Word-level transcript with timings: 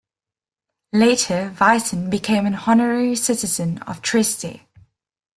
Later, 0.93 1.49
Visin 1.55 2.09
became 2.09 2.47
an 2.47 2.55
honorary 2.55 3.15
citizen 3.15 3.77
of 3.83 4.01
Trieste. 4.01 4.61